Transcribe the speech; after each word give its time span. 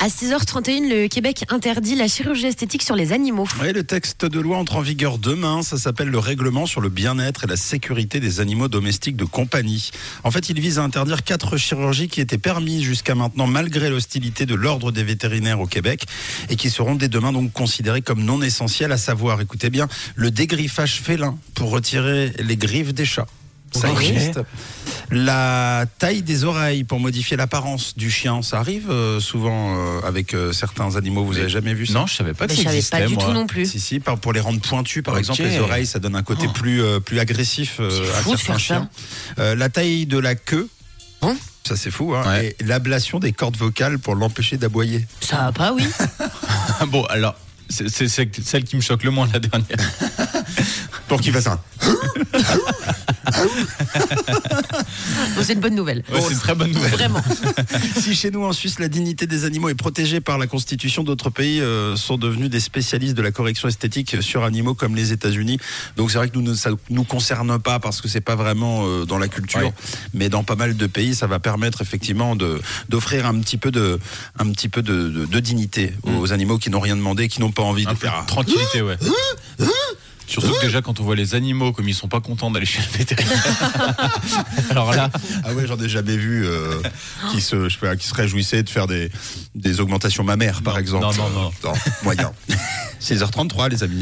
À 0.00 0.08
6h31, 0.08 0.88
le 0.88 1.08
Québec 1.08 1.44
interdit 1.48 1.94
la 1.94 2.08
chirurgie 2.08 2.46
esthétique 2.46 2.82
sur 2.82 2.94
les 2.94 3.12
animaux. 3.12 3.46
Oui, 3.60 3.72
le 3.72 3.84
texte 3.84 4.24
de 4.24 4.40
loi 4.40 4.58
entre 4.58 4.76
en 4.76 4.80
vigueur 4.80 5.18
demain. 5.18 5.62
Ça 5.62 5.78
s'appelle 5.78 6.08
le 6.08 6.18
règlement 6.18 6.66
sur 6.66 6.80
le 6.80 6.88
bien-être 6.88 7.44
et 7.44 7.46
la 7.46 7.56
sécurité 7.56 8.20
des 8.20 8.40
animaux 8.40 8.68
domestiques 8.68 9.16
de 9.16 9.24
compagnie. 9.24 9.90
En 10.22 10.30
fait, 10.30 10.48
il 10.48 10.60
vise 10.60 10.78
à 10.78 10.82
interdire 10.82 11.24
quatre 11.24 11.56
chirurgies 11.56 12.08
qui 12.08 12.20
étaient 12.20 12.38
permises 12.38 12.82
jusqu'à 12.82 13.14
maintenant 13.14 13.46
malgré 13.46 13.90
l'hostilité 13.90 14.46
de 14.46 14.54
l'ordre 14.54 14.92
des 14.92 15.04
vétérinaires 15.04 15.60
au 15.60 15.66
Québec 15.66 16.04
et 16.50 16.56
qui 16.56 16.70
seront 16.70 16.94
dès 16.94 17.08
demain 17.08 17.32
donc 17.32 17.52
considérées 17.52 18.02
comme 18.02 18.24
non 18.24 18.42
essentielles, 18.42 18.92
à 18.92 18.98
savoir, 18.98 19.40
écoutez 19.40 19.70
bien, 19.70 19.88
le 20.16 20.30
dégriffage 20.30 21.00
félin 21.00 21.38
pour 21.54 21.70
retirer 21.70 22.32
les 22.38 22.56
griffes 22.56 22.92
des 22.92 23.06
chats. 23.06 23.26
Ça 23.72 23.90
existe. 23.90 24.40
La 25.10 25.84
taille 25.98 26.22
des 26.22 26.44
oreilles 26.44 26.84
pour 26.84 26.98
modifier 27.00 27.36
l'apparence 27.36 27.96
du 27.96 28.10
chien, 28.10 28.42
ça 28.42 28.58
arrive 28.58 28.90
euh, 28.90 29.20
souvent 29.20 29.76
euh, 29.76 30.00
avec 30.06 30.34
euh, 30.34 30.52
certains 30.52 30.96
animaux. 30.96 31.24
Vous 31.24 31.38
avez 31.38 31.48
jamais 31.48 31.74
vu 31.74 31.86
ça 31.86 31.94
Non, 31.94 32.06
je 32.06 32.14
savais 32.14 32.32
pas 32.34 32.46
que 32.46 32.52
Mais 32.52 32.56
je 32.56 32.62
ça 32.62 32.64
savais 32.66 32.76
existait, 32.78 33.00
pas 33.00 33.06
du 33.06 33.14
moi. 33.14 33.24
tout 33.24 33.32
non 33.32 33.46
plus. 33.46 33.66
Si, 33.66 33.80
si, 33.80 34.00
par- 34.00 34.18
pour 34.18 34.32
les 34.32 34.40
rendre 34.40 34.60
pointus, 34.60 35.02
par 35.02 35.14
Ok. 35.14 35.20
exemple, 35.20 35.42
les 35.42 35.58
oreilles, 35.58 35.86
ça 35.86 35.98
donne 35.98 36.16
un 36.16 36.22
côté 36.22 36.46
Oh. 36.48 36.52
plus, 36.52 36.82
euh, 36.82 37.00
plus 37.00 37.18
agressif 37.18 37.76
euh, 37.80 37.90
C'est 37.90 38.10
à 38.10 38.22
fou 38.22 38.32
de 38.32 38.36
certains 38.38 38.52
faire 38.54 38.58
chiens. 38.60 38.88
Euh, 39.38 39.54
la 39.54 39.68
taille 39.68 40.06
de 40.06 40.18
la 40.18 40.34
queue, 40.34 40.68
ça 41.66 41.76
c'est 41.76 41.90
fou, 41.90 42.14
hein, 42.14 42.22
Ouais. 42.26 42.56
et 42.58 42.64
l'ablation 42.64 43.18
des 43.18 43.32
cordes 43.32 43.56
vocales 43.56 43.98
pour 43.98 44.14
l'empêcher 44.14 44.56
d'aboyer. 44.56 45.06
Ça 45.20 45.36
va 45.36 45.52
pas, 45.52 45.72
oui. 45.72 45.84
bon, 46.88 47.04
alors, 47.04 47.34
c'est 47.68 47.88
c'est- 47.88 48.08
c'est 48.08 48.28
celle 48.44 48.64
qui 48.64 48.76
me 48.76 48.80
choque 48.82 49.04
le 49.04 49.10
moins, 49.10 49.28
la 49.32 49.38
dernière. 49.38 49.76
Pour 51.08 51.20
qu'il 51.20 51.32
fasse 51.34 51.46
un. 51.48 51.60
Bon, 55.36 55.42
c'est 55.42 55.52
une 55.54 55.60
bonne 55.60 55.74
nouvelle. 55.74 56.04
Ouais, 56.12 56.20
c'est 56.20 56.32
une 56.34 56.38
très 56.38 56.54
bonne 56.54 56.70
nouvelle. 56.72 56.90
Vraiment. 56.92 57.22
si 58.00 58.14
chez 58.14 58.30
nous 58.30 58.42
en 58.44 58.52
Suisse 58.52 58.78
la 58.78 58.88
dignité 58.88 59.26
des 59.26 59.44
animaux 59.44 59.68
est 59.68 59.74
protégée 59.74 60.20
par 60.20 60.38
la 60.38 60.46
Constitution, 60.46 61.02
d'autres 61.04 61.30
pays 61.30 61.60
euh, 61.60 61.96
sont 61.96 62.16
devenus 62.18 62.50
des 62.50 62.60
spécialistes 62.60 63.14
de 63.14 63.22
la 63.22 63.32
correction 63.32 63.68
esthétique 63.68 64.16
sur 64.22 64.44
animaux 64.44 64.74
comme 64.74 64.94
les 64.94 65.12
États-Unis. 65.12 65.58
Donc 65.96 66.10
c'est 66.10 66.18
vrai 66.18 66.28
que 66.28 66.36
nous 66.38 66.42
ne 66.42 66.54
ça 66.54 66.70
nous 66.90 67.04
concerne 67.04 67.58
pas 67.58 67.78
parce 67.78 68.00
que 68.00 68.08
c'est 68.08 68.20
pas 68.20 68.34
vraiment 68.36 68.84
euh, 68.86 69.04
dans 69.04 69.18
la 69.18 69.28
culture, 69.28 69.60
Ouais. 69.60 69.72
mais 70.14 70.28
dans 70.28 70.42
pas 70.44 70.56
mal 70.56 70.76
de 70.76 70.86
pays, 70.86 71.14
ça 71.14 71.26
va 71.26 71.38
permettre 71.38 71.80
effectivement 71.82 72.34
de 72.36 72.60
d'offrir 72.88 73.26
un 73.26 73.38
petit 73.40 73.56
peu 73.56 73.70
de 73.70 73.98
un 74.38 74.50
petit 74.50 74.68
peu 74.68 74.82
de, 74.82 75.08
de- 75.10 75.26
de 75.26 75.40
dignité 75.40 75.92
aux 76.04 76.32
animaux 76.32 76.58
qui 76.58 76.70
n'ont 76.70 76.80
rien 76.80 76.96
demandé, 76.96 77.28
qui 77.28 77.40
n'ont 77.40 77.52
pas 77.52 77.62
envie 77.62 77.84
Mm. 77.84 77.88
Un 77.88 77.92
de 77.94 77.98
faire. 77.98 78.24
tranquillité, 78.26 78.80
ouais. 78.82 78.96
Surtout 80.26 80.52
que 80.54 80.60
déjà, 80.62 80.80
quand 80.82 81.00
on 81.00 81.04
voit 81.04 81.16
les 81.16 81.34
animaux, 81.34 81.72
comme 81.72 81.88
ils 81.88 81.94
sont 81.94 82.08
pas 82.08 82.20
contents 82.20 82.50
d'aller 82.50 82.64
chez 82.66 82.80
le 82.80 82.98
vétérinaire. 82.98 83.44
Alors 84.70 84.92
là, 84.94 85.10
Ah 85.44 85.52
ouais, 85.52 85.66
j'en 85.66 85.76
ai 85.78 85.88
jamais 85.88 86.16
vu 86.16 86.46
euh, 86.46 86.80
qui 87.30 87.40
se 87.40 87.68
je 87.68 87.74
sais 87.74 87.80
pas, 87.86 87.94
qui 87.96 88.06
se 88.06 88.14
réjouissaient 88.14 88.62
de 88.62 88.70
faire 88.70 88.86
des 88.86 89.10
des 89.54 89.80
augmentations 89.80 90.24
mammaires 90.24 90.62
par 90.62 90.74
Non, 90.74 90.80
exemple. 90.80 91.16
non, 91.18 91.30
non, 91.30 91.50
non. 91.62 91.72
moyen. 92.02 92.32
6h33 93.00 93.70
les 93.70 93.82
amis. 93.82 93.92